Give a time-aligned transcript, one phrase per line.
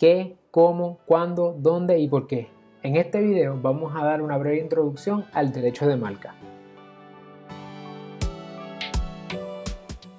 [0.00, 2.48] qué, cómo, cuándo, dónde y por qué.
[2.82, 6.34] En este video vamos a dar una breve introducción al derecho de marca.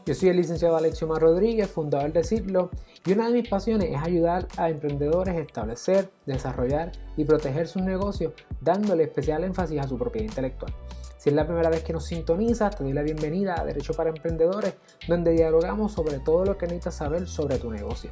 [0.05, 2.70] Yo soy el licenciado Alexio Mar Rodríguez, fundador de Citlo,
[3.07, 7.82] y una de mis pasiones es ayudar a emprendedores a establecer, desarrollar y proteger sus
[7.82, 10.75] negocios, dándole especial énfasis a su propiedad intelectual.
[11.18, 14.09] Si es la primera vez que nos sintonizas, te doy la bienvenida a Derecho para
[14.09, 14.75] Emprendedores,
[15.07, 18.11] donde dialogamos sobre todo lo que necesitas saber sobre tu negocio.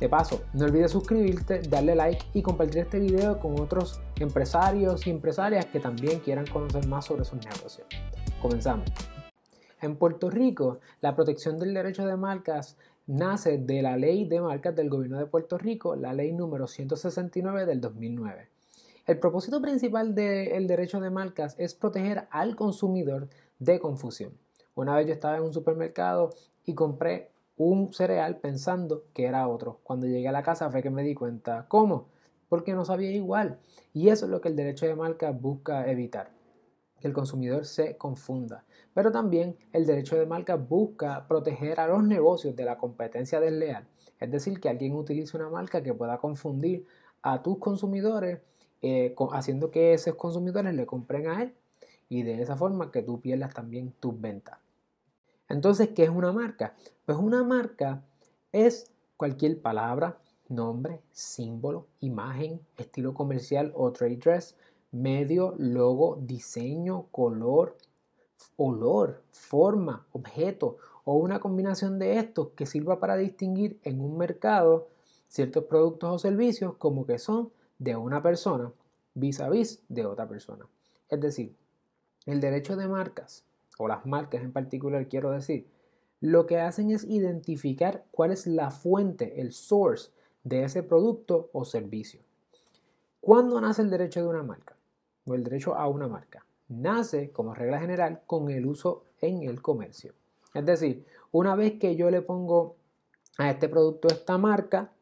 [0.00, 5.10] De paso, no olvides suscribirte, darle like y compartir este video con otros empresarios y
[5.10, 7.86] empresarias que también quieran conocer más sobre sus negocios.
[8.42, 8.88] Comenzamos.
[9.80, 14.74] En Puerto Rico, la protección del derecho de marcas nace de la ley de marcas
[14.74, 18.48] del gobierno de Puerto Rico, la ley número 169 del 2009.
[19.06, 24.32] El propósito principal del derecho de marcas es proteger al consumidor de confusión.
[24.74, 26.30] Una vez yo estaba en un supermercado
[26.64, 29.80] y compré un cereal pensando que era otro.
[29.82, 32.08] Cuando llegué a la casa fue que me di cuenta, ¿cómo?
[32.48, 33.58] Porque no sabía igual.
[33.92, 36.30] Y eso es lo que el derecho de marcas busca evitar,
[37.00, 38.64] que el consumidor se confunda.
[38.92, 43.86] Pero también el derecho de marca busca proteger a los negocios de la competencia desleal.
[44.20, 46.86] Es decir, que alguien utilice una marca que pueda confundir
[47.22, 48.40] a tus consumidores
[48.82, 51.54] eh, haciendo que esos consumidores le compren a él
[52.08, 54.58] y de esa forma que tú pierdas también tus ventas.
[55.48, 56.74] Entonces, ¿qué es una marca?
[57.04, 58.02] Pues una marca
[58.52, 64.56] es cualquier palabra, nombre, símbolo, imagen, estilo comercial o trade dress,
[64.92, 67.76] medio, logo, diseño, color,
[68.56, 74.88] olor, forma, objeto o una combinación de estos que sirva para distinguir en un mercado
[75.28, 78.72] ciertos productos o servicios como que son de una persona
[79.14, 80.66] vis a vis de otra persona.
[81.08, 81.54] Es decir,
[82.26, 83.44] el derecho de marcas,
[83.78, 85.68] o las marcas en particular quiero decir,
[86.20, 90.10] lo que hacen es identificar cuál es la fuente, el source
[90.42, 92.20] de ese producto o servicio.
[93.20, 94.76] ¿Cuándo nace el derecho de una marca?
[95.26, 96.44] O el derecho a una marca.
[96.68, 100.12] Nace, como regla general, con el uso en el comercio.
[100.54, 102.76] Es decir, una vez que yo le pongo
[103.38, 104.92] a este producto esta marca,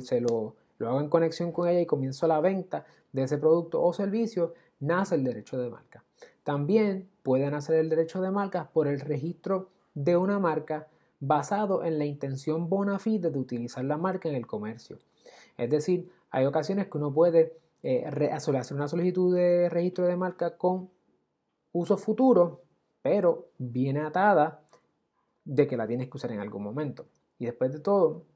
[0.00, 3.82] se lo lo hago en conexión con ella y comienzo la venta de ese producto
[3.82, 6.03] o servicio, nace el derecho de marca.
[6.44, 10.88] También puede nacer el derecho de marca por el registro de una marca
[11.18, 14.98] basado en la intención bona fide de utilizar la marca en el comercio.
[15.56, 20.56] Es decir, hay ocasiones que uno puede eh, hacer una solicitud de registro de marca
[20.58, 20.90] con
[21.72, 22.62] uso futuro,
[23.00, 24.62] pero viene atada
[25.44, 27.06] de que la tienes que usar en algún momento.
[27.38, 28.26] Y después de todo,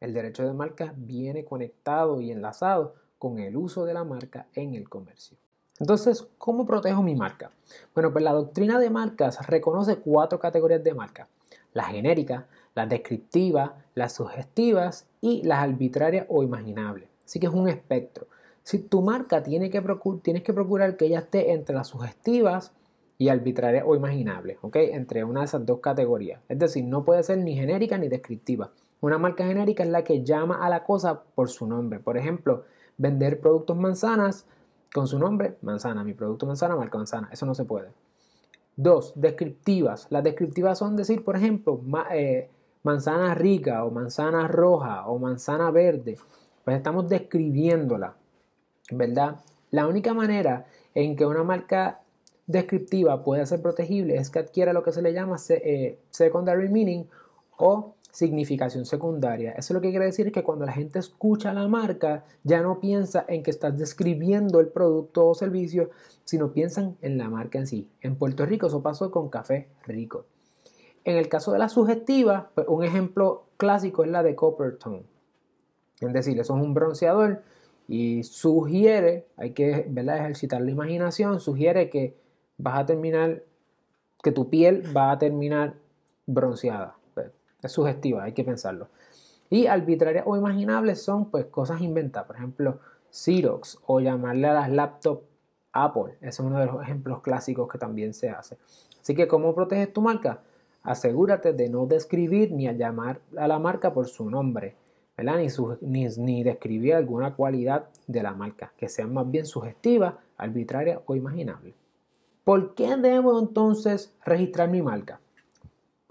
[0.00, 4.74] el derecho de marca viene conectado y enlazado con el uso de la marca en
[4.74, 5.38] el comercio.
[5.84, 7.50] Entonces, ¿cómo protejo mi marca?
[7.94, 11.28] Bueno, pues la doctrina de marcas reconoce cuatro categorías de marca.
[11.74, 17.10] Las genéricas, las descriptivas, las sugestivas y las arbitrarias o imaginables.
[17.26, 18.28] Así que es un espectro.
[18.62, 19.82] Si tu marca tienes que
[20.54, 22.72] procurar que ella esté entre las sugestivas
[23.18, 24.76] y arbitrarias o imaginables, ¿ok?
[24.76, 26.40] Entre una de esas dos categorías.
[26.48, 28.70] Es decir, no puede ser ni genérica ni descriptiva.
[29.02, 32.00] Una marca genérica es la que llama a la cosa por su nombre.
[32.00, 32.64] Por ejemplo,
[32.96, 34.46] vender productos manzanas
[34.94, 37.28] con su nombre, manzana, mi producto manzana, marca manzana.
[37.32, 37.88] Eso no se puede.
[38.76, 40.06] Dos, descriptivas.
[40.10, 41.80] Las descriptivas son decir, por ejemplo,
[42.12, 42.48] eh,
[42.84, 46.16] manzana rica o manzana roja o manzana verde.
[46.64, 48.14] Pues estamos describiéndola,
[48.92, 49.40] ¿verdad?
[49.72, 52.00] La única manera en que una marca
[52.46, 57.04] descriptiva puede ser protegible es que adquiera lo que se le llama eh, secondary meaning
[57.56, 59.52] o significación secundaria.
[59.52, 62.78] Eso lo que quiere decir es que cuando la gente escucha la marca, ya no
[62.78, 65.90] piensa en que estás describiendo el producto o servicio,
[66.22, 67.88] sino piensan en la marca en sí.
[68.00, 70.26] En Puerto Rico eso pasó con Café Rico.
[71.02, 75.02] En el caso de la sugestiva, pues, un ejemplo clásico es la de Coppertone.
[76.00, 77.42] Es decir, eso es un bronceador
[77.88, 80.18] y sugiere, hay que ¿verdad?
[80.18, 82.16] ejercitar la imaginación, sugiere que
[82.58, 83.42] vas a terminar,
[84.22, 85.74] que tu piel va a terminar
[86.26, 86.96] bronceada.
[87.64, 88.88] Es sugestiva, hay que pensarlo.
[89.48, 92.78] Y arbitrarias o imaginables son pues cosas inventadas, por ejemplo,
[93.10, 95.22] Xerox o llamarle a las laptops
[95.72, 96.14] Apple.
[96.20, 98.58] Ese es uno de los ejemplos clásicos que también se hace.
[99.00, 100.40] Así que, ¿cómo proteges tu marca?
[100.82, 104.76] Asegúrate de no describir ni a llamar a la marca por su nombre.
[105.80, 111.14] Ni, ni describir alguna cualidad de la marca, que sean más bien sugestivas, arbitrarias o
[111.16, 111.74] imaginables.
[112.44, 115.20] ¿Por qué debo entonces registrar mi marca?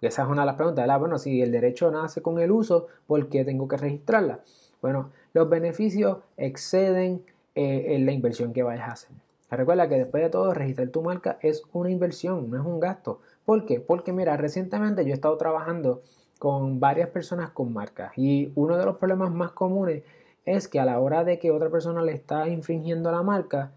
[0.08, 3.30] Esa es una de las preguntas, Bueno, si el derecho nace con el uso, ¿por
[3.30, 4.40] qué tengo que registrarla?
[4.82, 7.24] Bueno, los beneficios exceden
[7.56, 9.12] eh, la inversión que vayas a hacer.
[9.50, 13.22] Recuerda que después de todo, registrar tu marca es una inversión, no es un gasto.
[13.46, 13.80] ¿Por qué?
[13.80, 16.02] Porque mira, recientemente yo he estado trabajando
[16.40, 20.04] con varias personas con marcas y uno de los problemas más comunes
[20.46, 23.72] es que a la hora de que otra persona le está infringiendo la marca,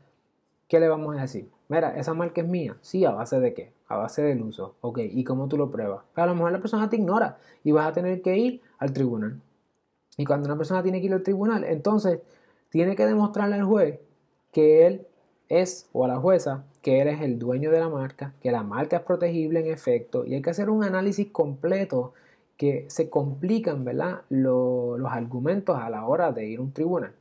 [0.66, 1.48] ¿qué le vamos a decir?
[1.68, 2.76] Mira, esa marca es mía.
[2.80, 3.75] Sí, ¿a base de qué?
[3.88, 4.76] A base del uso.
[4.80, 6.02] Ok, ¿y cómo tú lo pruebas?
[6.14, 9.40] a lo mejor la persona te ignora y vas a tener que ir al tribunal.
[10.16, 12.20] Y cuando una persona tiene que ir al tribunal, entonces
[12.70, 14.00] tiene que demostrarle al juez
[14.52, 15.06] que él
[15.48, 18.62] es, o a la jueza, que él es el dueño de la marca, que la
[18.62, 22.14] marca es protegible en efecto, y hay que hacer un análisis completo
[22.56, 24.22] que se complican ¿verdad?
[24.30, 27.12] los argumentos a la hora de ir a un tribunal.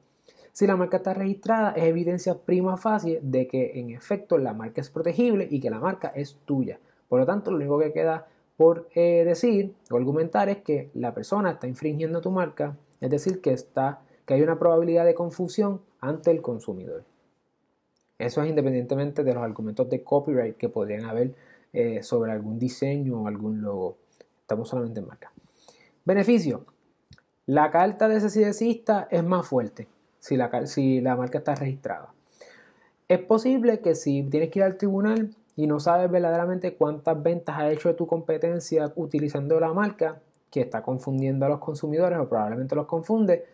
[0.55, 4.79] Si la marca está registrada, es evidencia prima facie de que en efecto la marca
[4.79, 6.79] es protegible y que la marca es tuya.
[7.09, 11.13] Por lo tanto, lo único que queda por eh, decir o argumentar es que la
[11.13, 15.81] persona está infringiendo tu marca, es decir, que, está, que hay una probabilidad de confusión
[15.99, 17.03] ante el consumidor.
[18.17, 21.35] Eso es independientemente de los argumentos de copyright que podrían haber
[21.73, 23.97] eh, sobre algún diseño o algún logo.
[24.39, 25.33] Estamos solamente en marca.
[26.05, 26.65] Beneficio.
[27.45, 28.49] La carta de ese
[29.11, 29.89] es más fuerte
[30.25, 32.11] si la, marca está registrada.
[33.07, 37.57] Es posible que si tienes que ir al tribunal y no sabes verdaderamente cuántas ventas
[37.57, 40.19] ha hecho tu competencia utilizando la marca,
[40.49, 43.45] que está confundiendo a los consumidores o probablemente los confunde,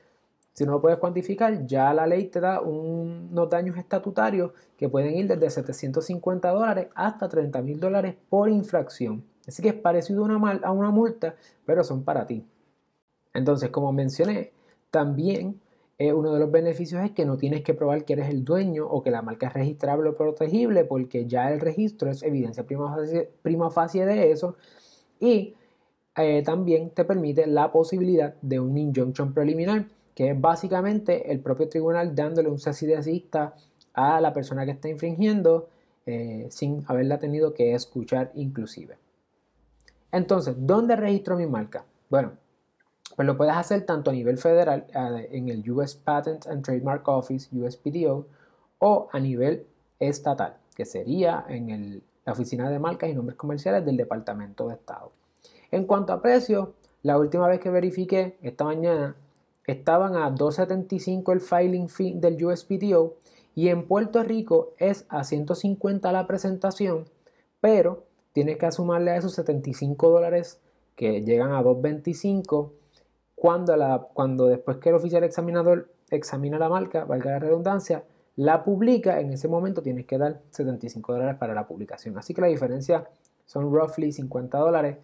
[0.54, 5.16] si no lo puedes cuantificar, ya la ley te da unos daños estatutarios que pueden
[5.16, 9.24] ir desde 750 dólares hasta 30 mil dólares por infracción.
[9.48, 11.36] Así que es parecido a una, a una multa,
[11.66, 12.46] pero son para ti.
[13.34, 14.52] Entonces, como mencioné,
[14.90, 15.60] también
[16.02, 18.88] eh, uno de los beneficios es que no tienes que probar que eres el dueño
[18.88, 23.70] o que la marca es registrable o protegible porque ya el registro es evidencia prima
[23.70, 24.56] facie, de eso
[25.20, 25.54] y
[26.18, 31.70] eh, también te permite la posibilidad de un injunction preliminar que es básicamente el propio
[31.70, 33.22] tribunal dándole un cese de
[33.94, 35.70] a la persona que está infringiendo
[36.08, 38.98] eh, sin haberla tenido que escuchar inclusive.
[40.12, 41.86] Entonces, ¿dónde registro mi marca?
[42.10, 42.32] Bueno,
[43.16, 47.50] pues lo puedes hacer tanto a nivel federal en el US Patent and Trademark Office,
[47.56, 48.26] USPTO,
[48.80, 49.66] o a nivel
[50.00, 55.12] estatal, que sería en la Oficina de Marcas y Nombres Comerciales del Departamento de Estado.
[55.72, 56.74] En cuanto a precio,
[57.04, 59.16] la última vez que verifiqué esta mañana
[59.66, 63.16] estaban a 2.75 el filing fee del USPTO
[63.56, 67.06] y en Puerto Rico es a 150 la presentación,
[67.60, 70.60] pero tienes que sumarle a esos 75 dólares
[70.96, 72.72] que llegan a 2.25
[73.42, 73.74] cuando,
[74.14, 78.04] cuando después que el oficial examinador examina la marca, valga la redundancia,
[78.36, 82.16] la publica, en ese momento tienes que dar 75 dólares para la publicación.
[82.20, 83.10] Así que la diferencia
[83.48, 84.98] son roughly 50 dólares.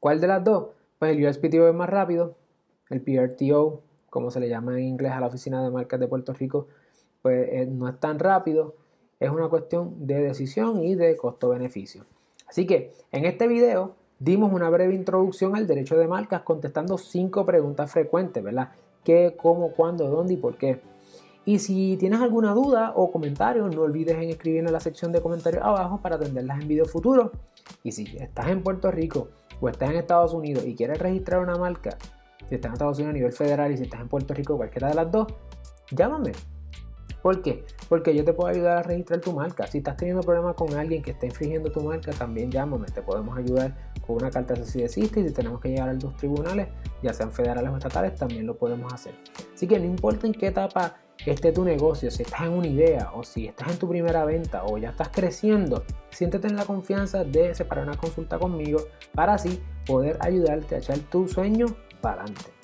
[0.00, 0.68] ¿Cuál de las dos?
[0.98, 2.34] Pues el USPTO es más rápido,
[2.88, 6.32] el PRTO, como se le llama en inglés a la Oficina de Marcas de Puerto
[6.32, 6.68] Rico,
[7.20, 8.74] pues eh, no es tan rápido.
[9.20, 12.06] Es una cuestión de decisión y de costo-beneficio.
[12.46, 17.44] Así que en este video dimos una breve introducción al derecho de marcas contestando cinco
[17.46, 18.70] preguntas frecuentes, ¿verdad?
[19.04, 20.80] ¿Qué, cómo, cuándo, dónde y por qué?
[21.44, 25.22] Y si tienes alguna duda o comentario, no olvides en escribir en la sección de
[25.22, 27.30] comentarios abajo para atenderlas en videos futuros.
[27.82, 29.28] Y si estás en Puerto Rico
[29.60, 31.96] o estás en Estados Unidos y quieres registrar una marca,
[32.48, 34.88] si estás en Estados Unidos a nivel federal y si estás en Puerto Rico, cualquiera
[34.88, 35.26] de las dos,
[35.90, 36.32] llámame.
[37.22, 37.64] ¿Por qué?
[37.88, 39.66] Porque yo te puedo ayudar a registrar tu marca.
[39.66, 42.86] Si estás teniendo problemas con alguien que está infringiendo tu marca, también llámame.
[42.86, 43.74] Te podemos ayudar
[44.06, 46.68] con una carta si existe y si tenemos que llegar a los tribunales,
[47.02, 49.14] ya sean federales o estatales, también lo podemos hacer.
[49.54, 53.10] Así que no importa en qué etapa esté tu negocio, si estás en una idea
[53.14, 57.24] o si estás en tu primera venta o ya estás creciendo, siéntete en la confianza
[57.24, 58.80] de separar una consulta conmigo
[59.14, 61.66] para así poder ayudarte a echar tu sueño
[62.00, 62.57] para adelante.